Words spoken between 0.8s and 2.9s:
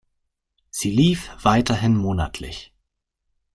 lief weiterhin monatlich.